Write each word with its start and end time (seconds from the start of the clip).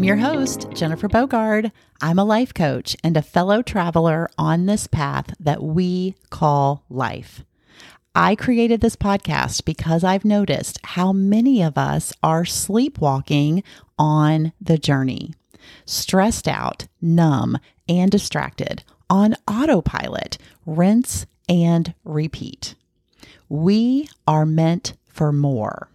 I'm 0.00 0.04
your 0.04 0.16
host, 0.16 0.66
Jennifer 0.72 1.10
Bogard. 1.10 1.72
I'm 2.00 2.18
a 2.18 2.24
life 2.24 2.54
coach 2.54 2.96
and 3.04 3.18
a 3.18 3.22
fellow 3.22 3.60
traveler 3.60 4.30
on 4.38 4.64
this 4.64 4.86
path 4.86 5.34
that 5.38 5.62
we 5.62 6.14
call 6.30 6.82
life. 6.88 7.44
I 8.14 8.34
created 8.34 8.80
this 8.80 8.96
podcast 8.96 9.66
because 9.66 10.02
I've 10.02 10.24
noticed 10.24 10.78
how 10.82 11.12
many 11.12 11.62
of 11.62 11.76
us 11.76 12.14
are 12.22 12.46
sleepwalking 12.46 13.62
on 13.98 14.54
the 14.58 14.78
journey, 14.78 15.34
stressed 15.84 16.48
out, 16.48 16.86
numb, 17.02 17.58
and 17.86 18.10
distracted, 18.10 18.82
on 19.10 19.36
autopilot, 19.46 20.38
rinse 20.64 21.26
and 21.46 21.92
repeat. 22.04 22.74
We 23.50 24.08
are 24.26 24.46
meant 24.46 24.94
for 25.08 25.30
more. 25.30 25.89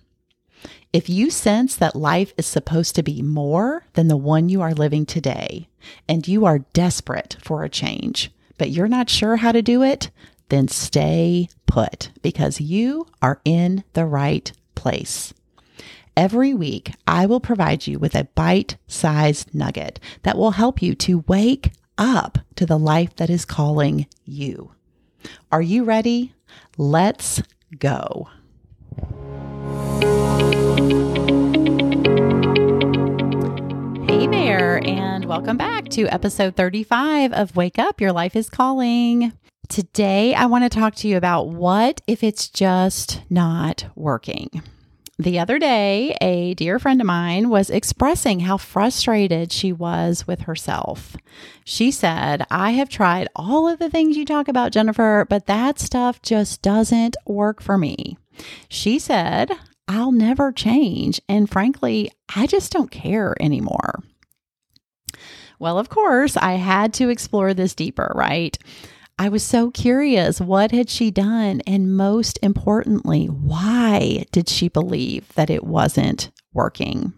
If 0.95 1.09
you 1.09 1.29
sense 1.29 1.75
that 1.75 1.97
life 1.97 2.31
is 2.37 2.45
supposed 2.45 2.95
to 2.95 3.03
be 3.03 3.21
more 3.21 3.83
than 3.95 4.07
the 4.07 4.15
one 4.15 4.47
you 4.47 4.61
are 4.61 4.73
living 4.73 5.05
today, 5.05 5.67
and 6.07 6.25
you 6.25 6.45
are 6.45 6.59
desperate 6.71 7.35
for 7.41 7.65
a 7.65 7.69
change, 7.69 8.31
but 8.57 8.69
you're 8.69 8.87
not 8.87 9.09
sure 9.09 9.35
how 9.35 9.51
to 9.51 9.61
do 9.61 9.83
it, 9.83 10.09
then 10.47 10.69
stay 10.69 11.49
put 11.65 12.11
because 12.21 12.61
you 12.61 13.07
are 13.21 13.41
in 13.43 13.83
the 13.91 14.05
right 14.05 14.49
place. 14.73 15.33
Every 16.15 16.53
week, 16.53 16.93
I 17.05 17.25
will 17.25 17.41
provide 17.41 17.87
you 17.87 17.99
with 17.99 18.15
a 18.15 18.29
bite 18.33 18.77
sized 18.87 19.53
nugget 19.53 19.99
that 20.23 20.37
will 20.37 20.51
help 20.51 20.81
you 20.81 20.95
to 20.95 21.25
wake 21.27 21.73
up 21.97 22.37
to 22.55 22.65
the 22.65 22.79
life 22.79 23.13
that 23.17 23.29
is 23.29 23.43
calling 23.43 24.05
you. 24.23 24.71
Are 25.51 25.61
you 25.61 25.83
ready? 25.83 26.35
Let's 26.77 27.43
go. 27.77 28.29
Welcome 35.35 35.57
back 35.57 35.89
to 35.89 36.07
episode 36.07 36.55
35 36.55 37.33
of 37.33 37.57
Wake 37.57 37.77
Up 37.77 37.99
Your 37.99 38.13
Life 38.13 38.37
is 38.37 38.49
Calling. 38.49 39.33
Today, 39.67 40.33
I 40.33 40.45
want 40.45 40.63
to 40.63 40.69
talk 40.69 40.95
to 40.95 41.09
you 41.09 41.17
about 41.17 41.49
what 41.49 41.99
if 42.07 42.23
it's 42.23 42.47
just 42.47 43.21
not 43.29 43.85
working. 43.95 44.63
The 45.19 45.37
other 45.37 45.59
day, 45.59 46.15
a 46.21 46.53
dear 46.53 46.79
friend 46.79 47.01
of 47.01 47.07
mine 47.07 47.49
was 47.49 47.69
expressing 47.69 48.39
how 48.39 48.55
frustrated 48.55 49.51
she 49.51 49.73
was 49.73 50.25
with 50.25 50.39
herself. 50.43 51.17
She 51.65 51.91
said, 51.91 52.45
I 52.49 52.71
have 52.71 52.87
tried 52.87 53.27
all 53.35 53.67
of 53.67 53.77
the 53.77 53.89
things 53.89 54.15
you 54.15 54.23
talk 54.23 54.47
about, 54.47 54.71
Jennifer, 54.71 55.27
but 55.29 55.47
that 55.47 55.79
stuff 55.79 56.21
just 56.21 56.61
doesn't 56.61 57.17
work 57.25 57.61
for 57.61 57.77
me. 57.77 58.17
She 58.69 58.99
said, 58.99 59.51
I'll 59.85 60.13
never 60.13 60.53
change. 60.53 61.19
And 61.27 61.49
frankly, 61.51 62.09
I 62.33 62.47
just 62.47 62.71
don't 62.71 62.89
care 62.89 63.35
anymore. 63.41 64.01
Well, 65.59 65.79
of 65.79 65.89
course, 65.89 66.37
I 66.37 66.53
had 66.53 66.93
to 66.95 67.09
explore 67.09 67.53
this 67.53 67.75
deeper, 67.75 68.11
right? 68.15 68.57
I 69.17 69.29
was 69.29 69.43
so 69.43 69.71
curious. 69.71 70.41
What 70.41 70.71
had 70.71 70.89
she 70.89 71.09
done? 71.09 71.61
And 71.65 71.95
most 71.95 72.37
importantly, 72.41 73.27
why 73.27 74.25
did 74.31 74.49
she 74.49 74.67
believe 74.67 75.33
that 75.35 75.49
it 75.49 75.63
wasn't 75.63 76.31
working? 76.53 77.13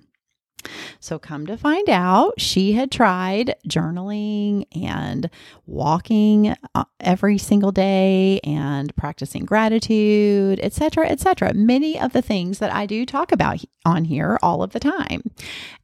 So, 0.99 1.17
come 1.17 1.45
to 1.47 1.57
find 1.57 1.89
out, 1.89 2.39
she 2.39 2.73
had 2.73 2.91
tried 2.91 3.55
journaling 3.67 4.65
and 4.75 5.29
walking 5.65 6.55
uh, 6.75 6.83
every 6.99 7.37
single 7.37 7.71
day 7.71 8.39
and 8.43 8.93
practicing 8.95 9.45
gratitude, 9.45 10.59
etc., 10.61 11.07
etc. 11.07 11.53
Many 11.53 11.99
of 11.99 12.13
the 12.13 12.21
things 12.21 12.59
that 12.59 12.73
I 12.73 12.85
do 12.85 13.05
talk 13.05 13.31
about 13.31 13.63
on 13.85 14.05
here 14.05 14.37
all 14.41 14.61
of 14.61 14.71
the 14.71 14.79
time. 14.79 15.21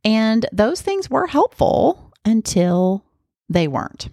And 0.04 0.46
those 0.52 0.82
things 0.82 1.10
were 1.10 1.28
helpful 1.28 2.13
until 2.26 3.06
they 3.50 3.68
weren't. 3.68 4.10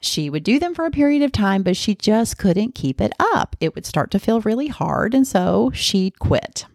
She 0.00 0.28
would 0.28 0.42
do 0.42 0.58
them 0.58 0.74
for 0.74 0.84
a 0.84 0.90
period 0.90 1.22
of 1.22 1.30
time, 1.30 1.62
but 1.62 1.76
she 1.76 1.94
just 1.94 2.36
couldn't 2.36 2.74
keep 2.74 3.00
it 3.00 3.12
up. 3.20 3.54
It 3.60 3.74
would 3.74 3.86
start 3.86 4.10
to 4.10 4.18
feel 4.18 4.40
really 4.40 4.66
hard, 4.66 5.14
and 5.14 5.26
so 5.26 5.70
she'd 5.72 6.18
quit. 6.18 6.66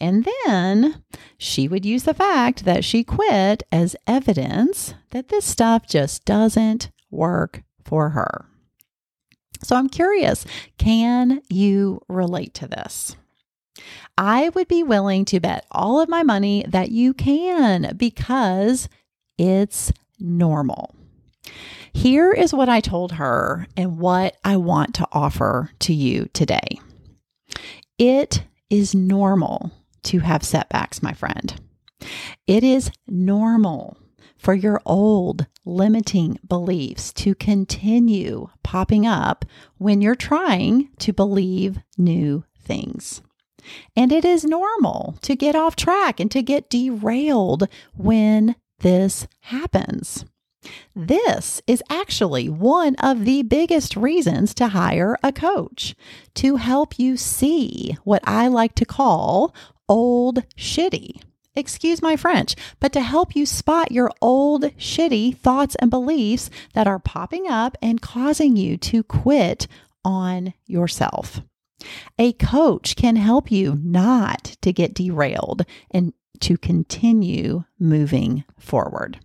And 0.00 0.26
then 0.46 1.02
she 1.36 1.68
would 1.68 1.84
use 1.84 2.04
the 2.04 2.14
fact 2.14 2.64
that 2.64 2.84
she 2.84 3.04
quit 3.04 3.62
as 3.70 3.96
evidence 4.06 4.94
that 5.10 5.28
this 5.28 5.44
stuff 5.44 5.86
just 5.86 6.24
doesn't 6.24 6.90
work 7.10 7.62
for 7.84 8.10
her. 8.10 8.46
So 9.62 9.76
I'm 9.76 9.88
curious 9.88 10.44
can 10.78 11.42
you 11.48 12.00
relate 12.08 12.54
to 12.54 12.68
this? 12.68 13.16
I 14.16 14.48
would 14.50 14.68
be 14.68 14.82
willing 14.82 15.24
to 15.26 15.40
bet 15.40 15.66
all 15.70 16.00
of 16.00 16.08
my 16.08 16.22
money 16.22 16.64
that 16.68 16.90
you 16.90 17.12
can 17.12 17.94
because 17.96 18.88
it's 19.38 19.92
normal. 20.18 20.94
Here 21.92 22.32
is 22.32 22.52
what 22.52 22.68
I 22.68 22.80
told 22.80 23.12
her 23.12 23.66
and 23.76 23.98
what 23.98 24.36
I 24.44 24.56
want 24.56 24.94
to 24.96 25.08
offer 25.12 25.70
to 25.80 25.94
you 25.94 26.28
today. 26.32 26.78
It 27.98 28.44
is 28.68 28.94
normal 28.94 29.72
to 30.04 30.18
have 30.20 30.44
setbacks, 30.44 31.02
my 31.02 31.12
friend. 31.12 31.58
It 32.46 32.62
is 32.62 32.90
normal 33.06 33.96
for 34.36 34.54
your 34.54 34.80
old 34.84 35.46
limiting 35.64 36.38
beliefs 36.46 37.12
to 37.14 37.34
continue 37.34 38.48
popping 38.62 39.06
up 39.06 39.44
when 39.78 40.02
you're 40.02 40.14
trying 40.14 40.90
to 40.98 41.12
believe 41.12 41.78
new 41.96 42.44
things. 42.60 43.22
And 43.96 44.12
it 44.12 44.24
is 44.24 44.44
normal 44.44 45.16
to 45.22 45.34
get 45.34 45.56
off 45.56 45.74
track 45.74 46.20
and 46.20 46.30
to 46.30 46.42
get 46.42 46.70
derailed 46.70 47.68
when 47.94 48.54
this 48.80 49.26
happens. 49.40 50.24
This 50.94 51.62
is 51.66 51.82
actually 51.88 52.48
one 52.48 52.96
of 52.96 53.24
the 53.24 53.42
biggest 53.42 53.96
reasons 53.96 54.54
to 54.54 54.68
hire 54.68 55.16
a 55.22 55.32
coach 55.32 55.94
to 56.34 56.56
help 56.56 56.98
you 56.98 57.16
see 57.16 57.96
what 58.04 58.22
I 58.24 58.48
like 58.48 58.74
to 58.76 58.84
call 58.84 59.54
old 59.88 60.44
shitty. 60.56 61.20
Excuse 61.54 62.02
my 62.02 62.16
French, 62.16 62.54
but 62.80 62.92
to 62.92 63.00
help 63.00 63.34
you 63.34 63.46
spot 63.46 63.90
your 63.90 64.10
old 64.20 64.64
shitty 64.76 65.36
thoughts 65.38 65.74
and 65.76 65.90
beliefs 65.90 66.50
that 66.74 66.86
are 66.86 66.98
popping 66.98 67.46
up 67.48 67.78
and 67.80 68.02
causing 68.02 68.56
you 68.56 68.76
to 68.78 69.02
quit 69.02 69.66
on 70.04 70.52
yourself. 70.66 71.40
A 72.18 72.32
coach 72.34 72.96
can 72.96 73.16
help 73.16 73.50
you 73.50 73.78
not 73.82 74.56
to 74.62 74.72
get 74.72 74.94
derailed 74.94 75.64
and 75.90 76.12
to 76.36 76.56
continue 76.56 77.64
moving 77.78 78.44
forward. 78.58 79.18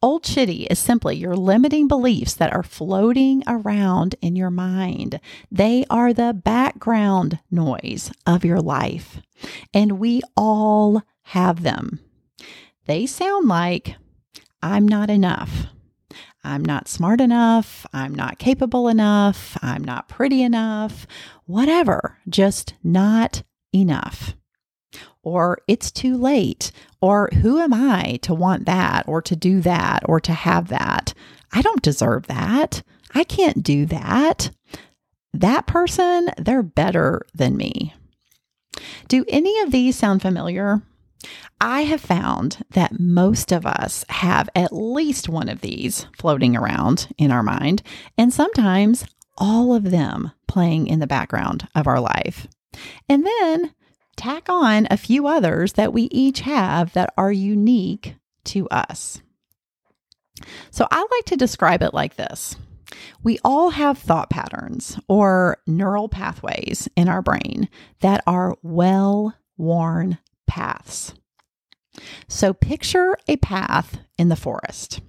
Old 0.00 0.22
shitty 0.22 0.66
is 0.70 0.78
simply 0.78 1.16
your 1.16 1.36
limiting 1.36 1.88
beliefs 1.88 2.34
that 2.34 2.52
are 2.52 2.62
floating 2.62 3.42
around 3.46 4.14
in 4.20 4.36
your 4.36 4.50
mind. 4.50 5.20
They 5.50 5.84
are 5.90 6.12
the 6.12 6.32
background 6.32 7.40
noise 7.50 8.12
of 8.26 8.44
your 8.44 8.60
life, 8.60 9.20
and 9.74 9.98
we 9.98 10.22
all 10.36 11.02
have 11.22 11.62
them. 11.62 12.00
They 12.86 13.06
sound 13.06 13.48
like, 13.48 13.96
I'm 14.62 14.86
not 14.86 15.10
enough. 15.10 15.66
I'm 16.44 16.64
not 16.64 16.88
smart 16.88 17.20
enough. 17.20 17.84
I'm 17.92 18.14
not 18.14 18.38
capable 18.38 18.88
enough. 18.88 19.58
I'm 19.60 19.84
not 19.84 20.08
pretty 20.08 20.42
enough. 20.42 21.06
Whatever, 21.44 22.18
just 22.28 22.74
not 22.82 23.42
enough 23.74 24.34
or 25.22 25.58
it's 25.68 25.90
too 25.90 26.16
late, 26.16 26.72
or 27.00 27.28
who 27.42 27.58
am 27.58 27.74
I 27.74 28.18
to 28.22 28.34
want 28.34 28.66
that, 28.66 29.06
or 29.06 29.20
to 29.22 29.36
do 29.36 29.60
that, 29.60 30.02
or 30.06 30.20
to 30.20 30.32
have 30.32 30.68
that? 30.68 31.14
I 31.52 31.62
don't 31.62 31.82
deserve 31.82 32.26
that. 32.26 32.82
I 33.14 33.24
can't 33.24 33.62
do 33.62 33.86
that. 33.86 34.50
That 35.32 35.66
person, 35.66 36.30
they're 36.38 36.62
better 36.62 37.22
than 37.34 37.56
me. 37.56 37.94
Do 39.08 39.24
any 39.28 39.60
of 39.60 39.70
these 39.70 39.96
sound 39.96 40.22
familiar? 40.22 40.82
I 41.60 41.82
have 41.82 42.00
found 42.00 42.64
that 42.70 43.00
most 43.00 43.50
of 43.50 43.66
us 43.66 44.04
have 44.08 44.48
at 44.54 44.72
least 44.72 45.28
one 45.28 45.48
of 45.48 45.60
these 45.60 46.06
floating 46.16 46.56
around 46.56 47.08
in 47.18 47.32
our 47.32 47.42
mind, 47.42 47.82
and 48.16 48.32
sometimes 48.32 49.04
all 49.36 49.74
of 49.74 49.90
them 49.90 50.32
playing 50.46 50.86
in 50.86 51.00
the 51.00 51.06
background 51.06 51.68
of 51.74 51.86
our 51.86 52.00
life. 52.00 52.46
And 53.08 53.26
then 53.26 53.74
tack 54.18 54.48
on 54.48 54.86
a 54.90 54.96
few 54.96 55.26
others 55.26 55.74
that 55.74 55.92
we 55.92 56.02
each 56.10 56.40
have 56.40 56.92
that 56.92 57.14
are 57.16 57.32
unique 57.32 58.16
to 58.44 58.68
us. 58.68 59.22
So 60.70 60.86
I 60.90 61.00
like 61.00 61.24
to 61.26 61.36
describe 61.36 61.82
it 61.82 61.94
like 61.94 62.16
this 62.16 62.56
we 63.22 63.38
all 63.44 63.70
have 63.70 63.98
thought 63.98 64.30
patterns 64.30 64.98
or 65.08 65.58
neural 65.66 66.08
pathways 66.08 66.88
in 66.96 67.08
our 67.08 67.22
brain 67.22 67.68
that 68.00 68.22
are 68.26 68.56
well 68.62 69.34
worn 69.56 70.18
paths. 70.46 71.14
So 72.28 72.54
picture 72.54 73.16
a 73.26 73.36
path 73.36 73.98
in 74.16 74.28
the 74.28 74.36
forest, 74.36 75.00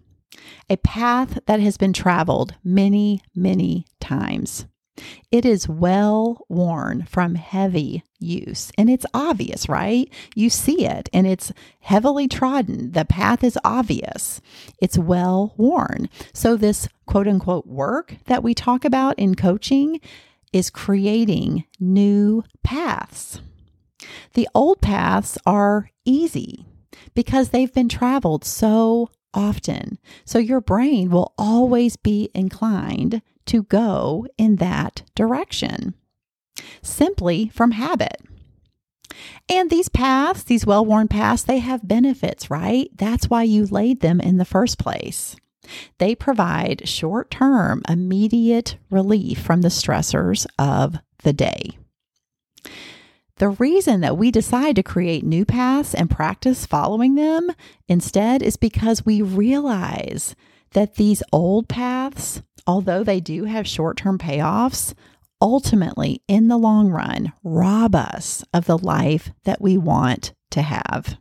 a 0.70 0.78
path 0.78 1.40
that 1.46 1.60
has 1.60 1.78
been 1.78 1.94
traveled 1.94 2.56
many, 2.64 3.22
many 3.36 3.86
times. 4.00 4.66
It 5.32 5.46
is 5.46 5.70
well 5.70 6.46
worn 6.50 7.06
from 7.06 7.36
heavy 7.36 8.04
use, 8.20 8.72
and 8.78 8.90
it's 8.90 9.06
obvious, 9.14 9.70
right? 9.70 10.12
You 10.36 10.50
see 10.50 10.86
it, 10.86 11.10
and 11.14 11.26
it's 11.28 11.52
heavily 11.82 12.28
trodden. 12.28 12.92
The 12.92 13.06
path 13.06 13.44
is 13.44 13.58
obvious, 13.64 14.42
it's 14.82 14.98
well 14.98 15.54
worn. 15.58 16.10
So, 16.34 16.56
this 16.56 16.88
quote 17.06 17.28
unquote 17.28 17.68
work 17.68 18.16
that 18.26 18.44
we 18.44 18.54
talk 18.54 18.86
about 18.86 19.18
in 19.18 19.36
coaching 19.36 20.00
is 20.52 20.70
creating 20.70 21.66
new 21.80 22.44
paths. 22.64 23.42
The 24.34 24.48
old 24.56 24.82
paths 24.82 25.38
are 25.46 25.90
easy 26.06 26.66
because 27.14 27.50
they've 27.50 27.74
been 27.74 27.90
traveled 27.90 28.46
so 28.46 29.10
often. 29.34 30.00
So 30.26 30.40
your 30.40 30.62
brain 30.62 31.10
will 31.10 31.34
always 31.38 31.96
be 31.96 32.30
inclined 32.34 33.22
to 33.50 33.64
go 33.64 34.28
in 34.38 34.58
that 34.58 35.04
direction 35.16 35.94
simply 36.82 37.50
from 37.50 37.72
habit. 37.72 38.22
And 39.50 39.70
these 39.70 39.90
paths, 39.90 40.44
these 40.44 40.66
well 40.66 40.86
worn 40.86 41.08
paths, 41.08 41.44
they 41.44 41.60
have 41.60 41.88
benefits, 41.88 42.50
right? 42.50 42.90
That's 42.96 43.30
why 43.30 43.44
you 43.44 43.66
laid 43.66 44.02
them 44.02 44.20
in 44.20 44.38
the 44.38 44.46
first 44.46 44.78
place. 44.78 45.36
They 45.98 46.16
provide 46.16 46.88
short 46.88 47.30
term, 47.32 47.82
immediate 47.88 48.78
relief 48.90 49.40
from 49.40 49.62
the 49.62 49.70
stressors 49.70 50.46
of 50.58 50.98
the 51.24 51.34
day. 51.34 51.78
The 53.38 53.50
reason 53.50 54.02
that 54.02 54.18
we 54.18 54.32
decide 54.32 54.76
to 54.76 54.84
create 54.84 55.24
new 55.24 55.46
paths 55.46 55.96
and 55.96 56.10
practice 56.10 56.66
following 56.66 57.16
them 57.16 57.50
instead 57.88 58.44
is 58.44 58.58
because 58.58 59.06
we 59.06 59.22
realize 59.22 60.36
that 60.72 60.96
these 60.96 61.24
old 61.32 61.68
paths, 61.68 62.42
although 62.68 63.04
they 63.04 63.20
do 63.20 63.46
have 63.46 63.68
short 63.68 63.98
term 63.98 64.18
payoffs, 64.18 64.94
ultimately, 65.42 66.22
in 66.28 66.48
the 66.48 66.58
long 66.58 66.90
run, 66.90 67.34
rob 67.44 67.96
us 67.96 68.44
of 68.54 68.66
the 68.66 68.78
life 68.78 69.32
that 69.44 69.62
we 69.62 69.78
want 69.78 70.34
to 70.52 70.62
have. 70.62 71.18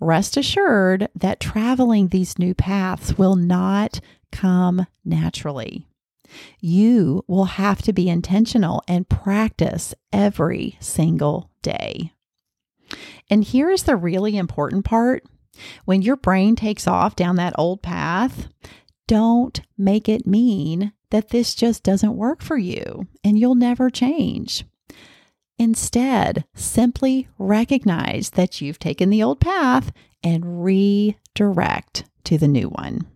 Rest 0.00 0.36
assured 0.36 1.08
that 1.14 1.40
traveling 1.40 2.08
these 2.08 2.38
new 2.38 2.54
paths 2.54 3.16
will 3.16 3.36
not 3.36 4.00
come 4.30 4.86
naturally. 5.04 5.86
You 6.60 7.24
will 7.26 7.44
have 7.44 7.82
to 7.82 7.92
be 7.92 8.08
intentional 8.08 8.82
and 8.88 9.08
practice 9.08 9.94
every 10.12 10.76
single 10.80 11.50
day. 11.62 12.12
And 13.30 13.42
here 13.42 13.70
is 13.70 13.84
the 13.84 13.96
really 13.96 14.36
important 14.36 14.84
part 14.84 15.24
when 15.84 16.02
your 16.02 16.16
brain 16.16 16.56
takes 16.56 16.86
off 16.86 17.16
down 17.16 17.36
that 17.36 17.54
old 17.58 17.82
path, 17.82 18.48
don't 19.06 19.60
make 19.78 20.08
it 20.08 20.26
mean 20.26 20.92
that 21.10 21.28
this 21.28 21.54
just 21.54 21.82
doesn't 21.82 22.16
work 22.16 22.42
for 22.42 22.56
you 22.56 23.06
and 23.22 23.38
you'll 23.38 23.54
never 23.54 23.90
change. 23.90 24.64
Instead, 25.58 26.44
simply 26.54 27.28
recognize 27.38 28.30
that 28.30 28.60
you've 28.60 28.78
taken 28.78 29.08
the 29.10 29.22
old 29.22 29.40
path 29.40 29.92
and 30.22 30.64
redirect 30.64 32.04
to 32.24 32.36
the 32.36 32.48
new 32.48 32.68
one. 32.68 33.06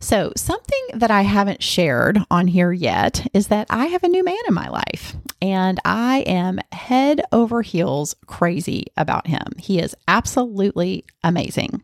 So, 0.00 0.32
something 0.36 0.86
that 0.94 1.10
I 1.10 1.22
haven't 1.22 1.62
shared 1.62 2.18
on 2.30 2.46
here 2.46 2.72
yet 2.72 3.26
is 3.34 3.48
that 3.48 3.66
I 3.68 3.86
have 3.86 4.04
a 4.04 4.08
new 4.08 4.22
man 4.22 4.36
in 4.46 4.54
my 4.54 4.68
life 4.68 5.16
and 5.42 5.80
I 5.84 6.20
am 6.20 6.60
head 6.72 7.20
over 7.32 7.62
heels 7.62 8.14
crazy 8.26 8.86
about 8.96 9.26
him. 9.26 9.42
He 9.58 9.80
is 9.80 9.96
absolutely 10.06 11.04
amazing. 11.24 11.82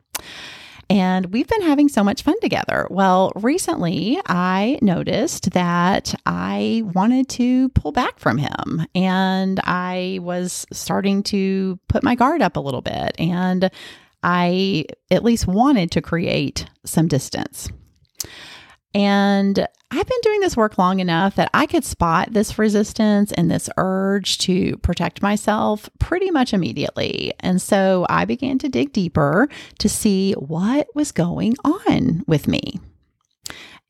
And 0.90 1.26
we've 1.32 1.49
been 1.49 1.62
having 1.62 1.88
so 1.88 2.05
much 2.05 2.22
fun 2.22 2.38
together. 2.40 2.87
Well, 2.90 3.32
recently 3.34 4.20
I 4.26 4.78
noticed 4.82 5.50
that 5.52 6.14
I 6.26 6.82
wanted 6.94 7.28
to 7.31 7.70
pull 7.70 7.90
back 7.90 8.19
from 8.19 8.38
him 8.38 8.87
and 8.94 9.60
I 9.64 10.19
was 10.22 10.67
starting 10.72 11.22
to 11.25 11.78
put 11.88 12.05
my 12.05 12.14
guard 12.14 12.43
up 12.43 12.56
a 12.56 12.60
little 12.60 12.82
bit. 12.82 13.14
And 13.19 13.70
I 14.22 14.87
at 15.10 15.25
least 15.25 15.46
wanted 15.46 15.90
to 15.93 16.02
create 16.02 16.67
some 16.84 17.08
distance. 17.08 17.69
And 18.94 19.66
I've 19.90 20.06
been 20.06 20.20
doing 20.22 20.40
this 20.40 20.56
work 20.56 20.78
long 20.78 21.00
enough 21.00 21.36
that 21.36 21.50
I 21.54 21.66
could 21.66 21.84
spot 21.84 22.32
this 22.32 22.58
resistance 22.58 23.32
and 23.32 23.50
this 23.50 23.68
urge 23.76 24.38
to 24.38 24.76
protect 24.78 25.22
myself 25.22 25.88
pretty 25.98 26.30
much 26.30 26.52
immediately. 26.52 27.32
And 27.40 27.60
so 27.60 28.06
I 28.08 28.24
began 28.24 28.58
to 28.58 28.68
dig 28.68 28.92
deeper 28.92 29.48
to 29.78 29.88
see 29.88 30.32
what 30.32 30.88
was 30.94 31.12
going 31.12 31.54
on 31.64 32.24
with 32.26 32.48
me. 32.48 32.80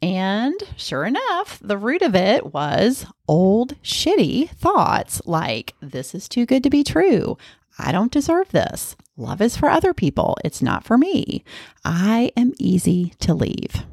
And 0.02 0.60
sure 0.76 1.04
enough, 1.04 1.58
the 1.62 1.78
root 1.78 2.02
of 2.02 2.14
it 2.14 2.52
was 2.52 3.06
old, 3.26 3.81
shitty 3.82 4.50
thoughts 4.50 5.22
like, 5.25 5.75
this 5.81 6.14
is 6.14 6.28
too 6.28 6.44
good 6.44 6.62
to 6.64 6.70
be 6.70 6.84
true. 6.84 7.38
I 7.78 7.92
don't 7.92 8.12
deserve 8.12 8.50
this. 8.50 8.96
Love 9.16 9.40
is 9.40 9.56
for 9.56 9.70
other 9.70 9.94
people. 9.94 10.36
It's 10.44 10.60
not 10.60 10.84
for 10.84 10.98
me. 10.98 11.44
I 11.84 12.31
am 12.36 12.52
easy 12.58 13.14
to 13.20 13.32
leave 13.32 13.84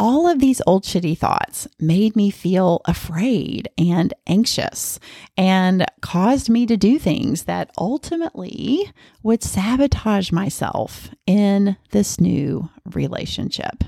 all 0.00 0.26
of 0.26 0.38
these 0.40 0.62
old 0.66 0.82
shitty 0.82 1.16
thoughts 1.16 1.68
made 1.78 2.16
me 2.16 2.30
feel 2.30 2.80
afraid 2.86 3.68
and 3.76 4.14
anxious 4.26 4.98
and 5.36 5.84
caused 6.00 6.48
me 6.48 6.64
to 6.64 6.74
do 6.74 6.98
things 6.98 7.42
that 7.42 7.70
ultimately 7.76 8.90
would 9.22 9.42
sabotage 9.42 10.32
myself 10.32 11.10
in 11.26 11.76
this 11.90 12.18
new 12.18 12.70
relationship. 12.86 13.84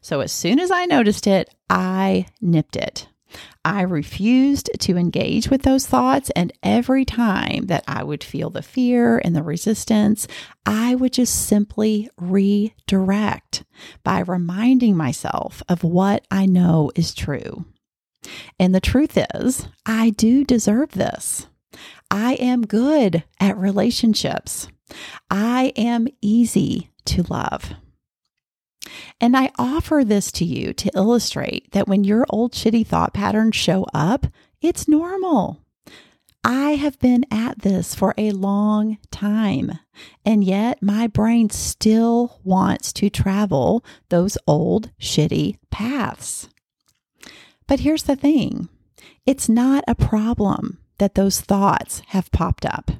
So, 0.00 0.20
as 0.20 0.32
soon 0.32 0.58
as 0.58 0.70
I 0.70 0.86
noticed 0.86 1.26
it, 1.26 1.54
I 1.68 2.24
nipped 2.40 2.76
it. 2.76 3.06
I 3.64 3.82
refused 3.82 4.70
to 4.80 4.96
engage 4.96 5.48
with 5.48 5.62
those 5.62 5.86
thoughts. 5.86 6.30
And 6.30 6.52
every 6.62 7.04
time 7.04 7.66
that 7.66 7.84
I 7.86 8.02
would 8.02 8.24
feel 8.24 8.50
the 8.50 8.62
fear 8.62 9.20
and 9.24 9.36
the 9.36 9.42
resistance, 9.42 10.26
I 10.66 10.94
would 10.94 11.12
just 11.12 11.46
simply 11.46 12.10
redirect 12.16 13.64
by 14.02 14.20
reminding 14.20 14.96
myself 14.96 15.62
of 15.68 15.84
what 15.84 16.26
I 16.30 16.46
know 16.46 16.90
is 16.94 17.14
true. 17.14 17.64
And 18.58 18.74
the 18.74 18.80
truth 18.80 19.18
is, 19.34 19.68
I 19.86 20.10
do 20.10 20.44
deserve 20.44 20.92
this. 20.92 21.46
I 22.10 22.34
am 22.34 22.66
good 22.66 23.24
at 23.40 23.56
relationships. 23.56 24.68
I 25.30 25.72
am 25.76 26.06
easy 26.20 26.90
to 27.06 27.22
love. 27.28 27.74
And 29.22 29.36
I 29.36 29.52
offer 29.56 30.02
this 30.04 30.32
to 30.32 30.44
you 30.44 30.72
to 30.72 30.90
illustrate 30.96 31.70
that 31.70 31.86
when 31.86 32.02
your 32.02 32.26
old 32.28 32.54
shitty 32.54 32.84
thought 32.84 33.14
patterns 33.14 33.54
show 33.54 33.86
up, 33.94 34.26
it's 34.60 34.88
normal. 34.88 35.60
I 36.42 36.70
have 36.70 36.98
been 36.98 37.24
at 37.30 37.60
this 37.60 37.94
for 37.94 38.14
a 38.18 38.32
long 38.32 38.98
time, 39.12 39.78
and 40.24 40.42
yet 40.42 40.82
my 40.82 41.06
brain 41.06 41.50
still 41.50 42.40
wants 42.42 42.92
to 42.94 43.08
travel 43.08 43.84
those 44.08 44.36
old 44.48 44.90
shitty 45.00 45.58
paths. 45.70 46.48
But 47.68 47.80
here's 47.80 48.02
the 48.02 48.16
thing 48.16 48.68
it's 49.24 49.48
not 49.48 49.84
a 49.86 49.94
problem 49.94 50.78
that 50.98 51.14
those 51.14 51.40
thoughts 51.40 52.02
have 52.08 52.32
popped 52.32 52.66
up. 52.66 52.90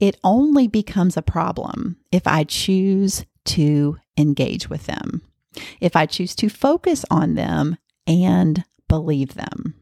It 0.00 0.18
only 0.24 0.66
becomes 0.66 1.16
a 1.16 1.22
problem 1.22 1.98
if 2.10 2.26
I 2.26 2.42
choose 2.42 3.24
to 3.44 3.98
engage 4.16 4.68
with 4.68 4.86
them, 4.86 5.22
if 5.80 5.96
I 5.96 6.06
choose 6.06 6.34
to 6.36 6.48
focus 6.48 7.04
on 7.10 7.34
them 7.34 7.76
and 8.06 8.64
believe 8.88 9.34
them. 9.34 9.74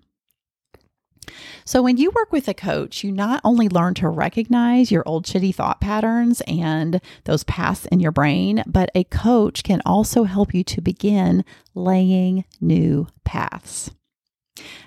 So, 1.64 1.82
when 1.82 1.98
you 1.98 2.10
work 2.10 2.32
with 2.32 2.48
a 2.48 2.54
coach, 2.54 3.04
you 3.04 3.12
not 3.12 3.42
only 3.44 3.68
learn 3.68 3.92
to 3.94 4.08
recognize 4.08 4.90
your 4.90 5.02
old 5.06 5.26
shitty 5.26 5.54
thought 5.54 5.80
patterns 5.80 6.40
and 6.46 7.00
those 7.24 7.44
paths 7.44 7.84
in 7.86 8.00
your 8.00 8.12
brain, 8.12 8.62
but 8.66 8.90
a 8.94 9.04
coach 9.04 9.62
can 9.62 9.82
also 9.84 10.24
help 10.24 10.54
you 10.54 10.64
to 10.64 10.80
begin 10.80 11.44
laying 11.74 12.44
new 12.60 13.06
paths. 13.24 13.90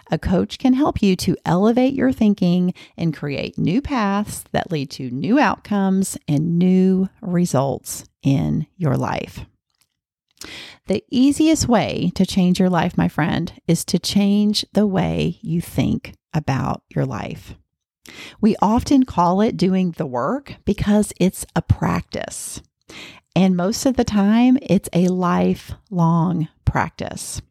A 0.10 0.18
coach 0.18 0.58
can 0.58 0.74
help 0.74 1.02
you 1.02 1.16
to 1.18 1.38
elevate 1.46 1.94
your 1.94 2.12
thinking 2.12 2.74
and 2.98 3.16
create 3.16 3.58
new 3.58 3.82
paths 3.82 4.44
that 4.52 4.72
lead 4.72 4.90
to 4.92 5.10
new 5.12 5.40
outcomes 5.40 6.18
and 6.28 6.58
new 6.58 7.08
results 7.22 8.06
in 8.24 8.68
your 8.76 8.98
life. 8.98 9.46
The 10.88 11.04
easiest 11.10 11.68
way 11.68 12.12
to 12.16 12.26
change 12.26 12.60
your 12.60 12.70
life, 12.70 12.98
my 12.98 13.08
friend, 13.08 13.54
is 13.68 13.86
to 13.86 14.00
change 14.00 14.66
the 14.74 14.88
way 14.88 15.40
you 15.42 15.62
think 15.62 16.16
about 16.34 16.84
your 16.90 17.06
life. 17.06 17.56
We 18.42 18.56
often 18.62 19.04
call 19.04 19.42
it 19.42 19.58
doing 19.58 19.92
the 19.92 20.08
work 20.08 20.56
because 20.66 21.14
it's 21.20 21.46
a 21.56 21.62
practice. 21.62 22.62
And 23.36 23.56
most 23.56 23.86
of 23.86 23.96
the 23.96 24.04
time, 24.04 24.58
it's 24.62 24.90
a 24.92 25.08
lifelong 25.08 26.50
practice. 26.66 27.42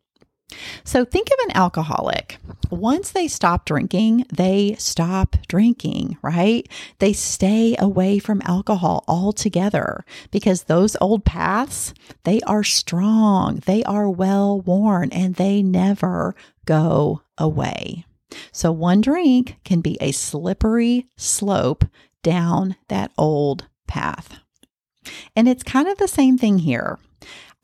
So 0.85 1.05
think 1.05 1.29
of 1.29 1.49
an 1.49 1.57
alcoholic. 1.57 2.39
Once 2.71 3.11
they 3.11 3.29
stop 3.29 3.65
drinking, 3.65 4.27
they 4.33 4.75
stop 4.79 5.37
drinking, 5.49 6.17
right? 6.23 6.69
They 6.99 7.13
stay 7.13 7.77
away 7.79 8.19
from 8.19 8.43
alcohol 8.45 9.05
altogether 9.09 10.05
because 10.31 10.65
those 10.65 10.97
old 11.01 11.25
paths, 11.25 11.95
they 12.25 12.41
are 12.43 12.65
strong, 12.65 13.63
they 13.67 13.83
are 13.85 14.09
well 14.09 14.61
worn, 14.61 15.11
and 15.13 15.35
they 15.35 15.63
never 15.63 16.35
go 16.65 17.23
away. 17.39 18.05
So 18.53 18.71
one 18.71 19.01
drink 19.01 19.57
can 19.65 19.81
be 19.81 19.99
a 20.01 20.13
slippery 20.13 21.07
slope 21.17 21.85
down 22.23 22.77
that 22.89 23.11
old 23.19 23.67
path. 23.89 24.39
And 25.35 25.49
it's 25.49 25.63
kind 25.63 25.89
of 25.89 25.99
the 25.99 26.09
same 26.09 26.39
thing 26.39 26.59
here. 26.59 26.99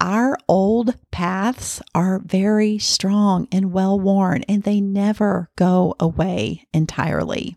Our 0.00 0.36
old 0.46 0.94
paths 1.10 1.80
are 1.94 2.18
very 2.18 2.78
strong 2.78 3.48
and 3.50 3.72
well 3.72 3.98
worn, 3.98 4.42
and 4.42 4.62
they 4.62 4.80
never 4.80 5.50
go 5.56 5.94
away 5.98 6.66
entirely. 6.74 7.56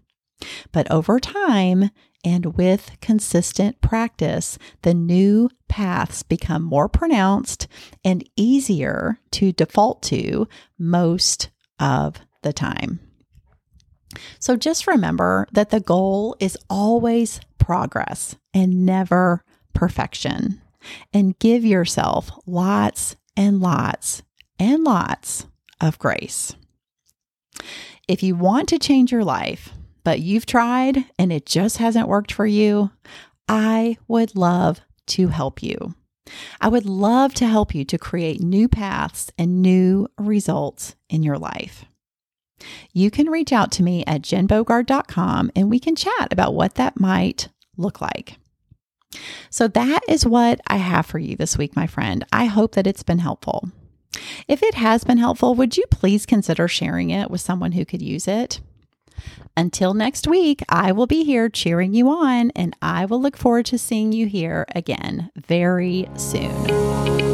But 0.72 0.89
over 0.89 1.19
time, 1.19 1.89
and 2.24 2.58
with 2.58 2.91
consistent 3.01 3.81
practice, 3.81 4.58
the 4.81 4.93
new 4.93 5.50
paths 5.67 6.24
become 6.24 6.63
more 6.63 6.89
pronounced 6.89 7.67
and 8.03 8.27
easier 8.36 9.19
to 9.31 9.51
default 9.51 10.01
to 10.03 10.48
most 10.77 11.50
of 11.79 12.17
the 12.41 12.53
time. 12.53 13.00
So 14.39 14.55
just 14.55 14.88
remember 14.88 15.48
that 15.51 15.69
the 15.69 15.79
goal 15.79 16.36
is 16.39 16.58
always 16.69 17.39
progress 17.58 18.36
and 18.53 18.86
never 18.86 19.43
perfection 19.74 20.62
and 21.13 21.38
give 21.39 21.65
yourself 21.65 22.31
lots 22.46 23.15
and 23.36 23.62
lots 23.62 24.22
and 24.60 24.84
lots 24.84 25.46
of 25.81 26.00
grace. 26.00 26.55
If 28.08 28.24
you 28.24 28.36
want 28.36 28.69
to 28.69 28.79
change 28.79 29.12
your 29.12 29.24
life, 29.24 29.72
but 30.03 30.19
you've 30.19 30.46
tried 30.46 31.05
and 31.17 31.31
it 31.31 31.46
just 31.46 31.77
hasn't 31.77 32.08
worked 32.08 32.31
for 32.31 32.46
you, 32.46 32.91
I 33.48 33.98
would 34.08 34.36
love 34.36 34.81
to 35.08 35.27
help 35.27 35.62
you. 35.62 35.96
I 36.62 36.67
would 36.67 36.86
love 36.86 37.34
to 37.36 37.48
help 37.48 37.74
you 37.74 37.84
to 37.86 37.98
create 37.98 38.41
new 38.41 38.67
paths 38.67 39.31
and 39.38 39.62
new 39.62 40.08
results 40.17 40.96
in 41.10 41.24
your 41.24 41.38
life. 41.38 41.86
You 42.93 43.10
can 43.10 43.29
reach 43.29 43.51
out 43.51 43.72
to 43.74 43.84
me 43.84 44.03
at 44.05 44.22
jenbogard.com 44.22 45.51
and 45.55 45.69
we 45.69 45.79
can 45.79 45.96
chat 45.96 46.31
about 46.31 46.53
what 46.53 46.75
that 46.75 47.00
might 47.00 47.50
look 47.77 48.01
like. 48.01 48.38
So 49.50 49.68
that 49.68 50.01
is 50.08 50.25
what 50.25 50.62
I 50.68 50.78
have 50.78 51.06
for 51.06 51.20
you 51.20 51.36
this 51.36 51.58
week, 51.58 51.75
my 51.75 51.88
friend. 51.88 52.25
I 52.32 52.46
hope 52.46 52.75
that 52.75 52.88
it's 52.88 53.04
been 53.04 53.20
helpful. 53.20 53.70
If 54.48 54.63
it 54.63 54.75
has 54.75 55.04
been 55.04 55.18
helpful, 55.18 55.56
would 55.56 55.78
you 55.78 55.86
please 55.92 56.25
consider 56.25 56.68
sharing 56.68 57.10
it 57.10 57.30
with 57.30 57.42
someone 57.42 57.74
who 57.74 57.86
could 57.86 58.01
use 58.01 58.28
it? 58.28 58.62
Until 59.58 59.94
next 59.94 60.28
week, 60.28 60.63
I 60.70 60.92
will 60.92 61.08
be 61.08 61.24
here 61.24 61.50
cheering 61.50 61.94
you 61.94 62.10
on, 62.10 62.51
and 62.51 62.75
I 62.82 63.06
will 63.06 63.22
look 63.22 63.36
forward 63.36 63.66
to 63.68 63.78
seeing 63.78 64.13
you 64.13 64.28
here 64.28 64.66
again 64.74 65.30
very 65.36 66.08
soon. 66.16 67.29